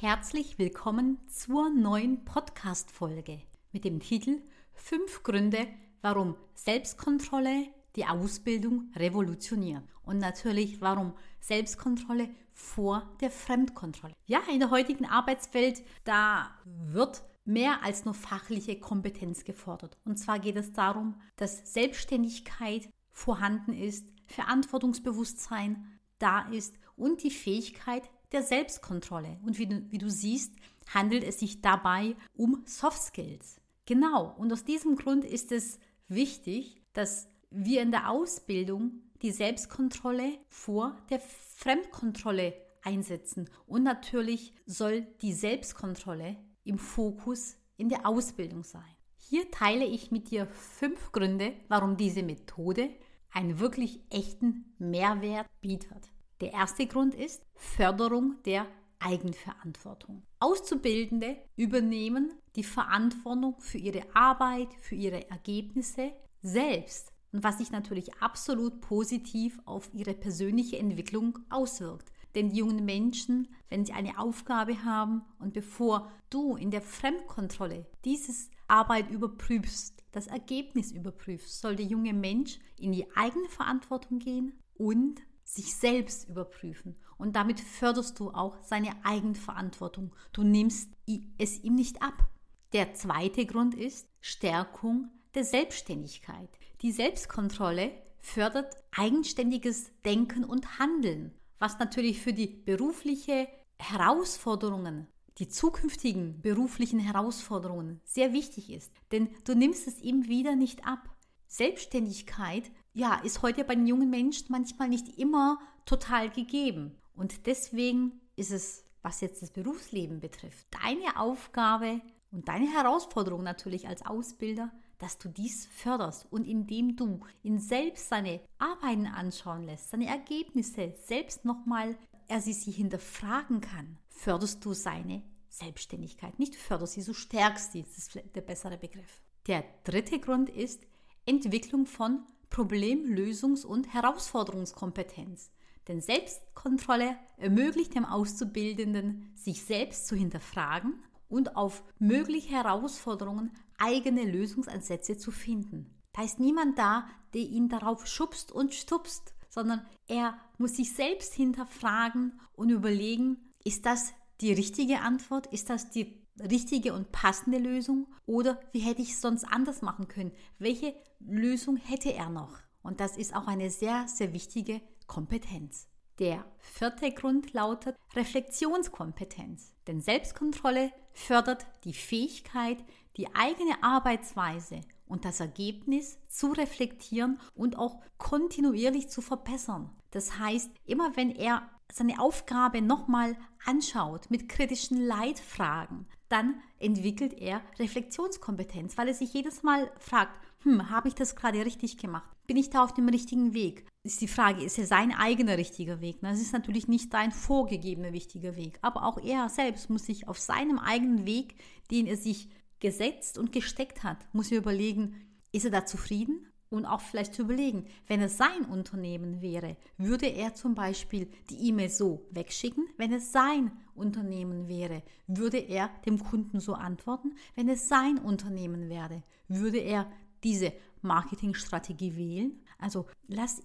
[0.00, 3.40] Herzlich willkommen zur neuen Podcast-Folge
[3.72, 4.40] mit dem Titel
[4.72, 5.66] Fünf Gründe,
[6.02, 9.82] warum Selbstkontrolle die Ausbildung revolutioniert.
[10.04, 14.14] Und natürlich, warum Selbstkontrolle vor der Fremdkontrolle.
[14.26, 19.98] Ja, in der heutigen Arbeitswelt, da wird mehr als nur fachliche Kompetenz gefordert.
[20.04, 28.08] Und zwar geht es darum, dass Selbstständigkeit vorhanden ist, Verantwortungsbewusstsein da ist und die Fähigkeit
[28.32, 29.38] der Selbstkontrolle.
[29.44, 30.54] Und wie du, wie du siehst,
[30.92, 33.60] handelt es sich dabei um Soft Skills.
[33.86, 35.78] Genau, und aus diesem Grund ist es
[36.08, 43.48] wichtig, dass wir in der Ausbildung die Selbstkontrolle vor der Fremdkontrolle einsetzen.
[43.66, 48.82] Und natürlich soll die Selbstkontrolle im Fokus in der Ausbildung sein.
[49.16, 52.90] Hier teile ich mit dir fünf Gründe, warum diese Methode
[53.30, 56.10] einen wirklich echten Mehrwert bietet.
[56.40, 58.66] Der erste Grund ist Förderung der
[59.00, 60.22] Eigenverantwortung.
[60.38, 66.12] Auszubildende übernehmen die Verantwortung für ihre Arbeit, für ihre Ergebnisse
[66.42, 72.12] selbst und was sich natürlich absolut positiv auf ihre persönliche Entwicklung auswirkt.
[72.34, 77.86] Denn die jungen Menschen, wenn sie eine Aufgabe haben und bevor du in der Fremdkontrolle
[78.04, 84.52] dieses Arbeit überprüfst, das Ergebnis überprüfst, soll der junge Mensch in die eigene Verantwortung gehen
[84.74, 86.94] und sich selbst überprüfen.
[87.16, 90.14] Und damit förderst du auch seine Eigenverantwortung.
[90.32, 90.90] Du nimmst
[91.38, 92.28] es ihm nicht ab.
[92.74, 96.50] Der zweite Grund ist Stärkung der Selbstständigkeit.
[96.82, 105.06] Die Selbstkontrolle fördert eigenständiges Denken und Handeln, was natürlich für die berufliche Herausforderungen,
[105.38, 108.92] die zukünftigen beruflichen Herausforderungen sehr wichtig ist.
[109.12, 111.08] Denn du nimmst es ihm wieder nicht ab.
[111.46, 116.96] Selbstständigkeit ja, ist heute bei den jungen Menschen manchmal nicht immer total gegeben.
[117.14, 122.00] Und deswegen ist es, was jetzt das Berufsleben betrifft, deine Aufgabe
[122.32, 128.08] und deine Herausforderung natürlich als Ausbilder, dass du dies förderst und indem du ihn selbst
[128.08, 131.96] seine Arbeiten anschauen lässt, seine Ergebnisse selbst nochmal,
[132.26, 136.38] er sie sich hinterfragen kann, förderst du seine Selbstständigkeit.
[136.40, 139.22] Nicht förderst sie, so stärkst sie, das ist der bessere Begriff.
[139.46, 140.82] Der dritte Grund ist
[141.26, 145.50] Entwicklung von Problemlösungs- und Herausforderungskompetenz.
[145.86, 155.16] Denn Selbstkontrolle ermöglicht dem Auszubildenden, sich selbst zu hinterfragen und auf mögliche Herausforderungen eigene Lösungsansätze
[155.16, 155.94] zu finden.
[156.12, 161.34] Da ist niemand da, der ihn darauf schubst und stupst, sondern er muss sich selbst
[161.34, 165.46] hinterfragen und überlegen, ist das die richtige Antwort?
[165.48, 170.08] Ist das die richtige und passende Lösung oder wie hätte ich es sonst anders machen
[170.08, 170.32] können?
[170.58, 172.58] Welche Lösung hätte er noch?
[172.82, 175.88] Und das ist auch eine sehr, sehr wichtige Kompetenz.
[176.18, 179.74] Der vierte Grund lautet Reflexionskompetenz.
[179.86, 182.78] Denn Selbstkontrolle fördert die Fähigkeit,
[183.16, 189.90] die eigene Arbeitsweise und das Ergebnis zu reflektieren und auch kontinuierlich zu verbessern.
[190.10, 197.62] Das heißt, immer wenn er seine Aufgabe nochmal anschaut mit kritischen Leitfragen, dann entwickelt er
[197.78, 200.32] Reflexionskompetenz, weil er sich jedes Mal fragt,
[200.62, 202.30] hm, habe ich das gerade richtig gemacht?
[202.46, 203.86] Bin ich da auf dem richtigen Weg?
[204.04, 206.18] Ist die Frage, ist er sein eigener richtiger Weg?
[206.20, 210.38] Das ist natürlich nicht dein vorgegebener wichtiger Weg, aber auch er selbst muss sich auf
[210.38, 211.54] seinem eigenen Weg,
[211.90, 212.48] den er sich
[212.80, 216.46] gesetzt und gesteckt hat, muss er überlegen, ist er da zufrieden?
[216.70, 221.68] Und auch vielleicht zu überlegen, wenn es sein Unternehmen wäre, würde er zum Beispiel die
[221.68, 222.86] E-Mail so wegschicken?
[222.96, 227.34] Wenn es sein Unternehmen wäre, würde er dem Kunden so antworten?
[227.54, 230.10] Wenn es sein Unternehmen wäre, würde er
[230.44, 232.60] diese Marketingstrategie wählen?
[232.78, 233.62] Also lass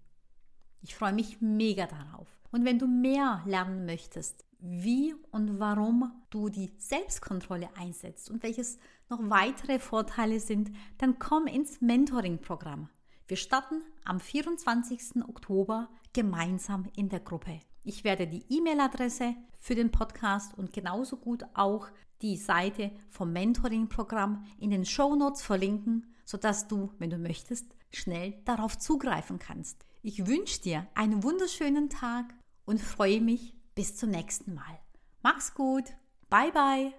[0.81, 2.27] Ich freue mich mega darauf.
[2.51, 8.77] Und wenn du mehr lernen möchtest, wie und warum du die Selbstkontrolle einsetzt und welches
[9.09, 12.89] noch weitere Vorteile sind, dann komm ins Mentoring-Programm.
[13.27, 15.23] Wir starten am 24.
[15.27, 17.59] Oktober gemeinsam in der Gruppe.
[17.83, 21.87] Ich werde die E-Mail-Adresse für den Podcast und genauso gut auch
[22.21, 28.41] die Seite vom Mentoring-Programm in den Show Notes verlinken, sodass du, wenn du möchtest, schnell
[28.45, 29.85] darauf zugreifen kannst.
[30.01, 32.33] Ich wünsche dir einen wunderschönen Tag
[32.65, 34.79] und freue mich bis zum nächsten Mal.
[35.21, 35.85] Mach's gut.
[36.29, 36.93] Bye bye.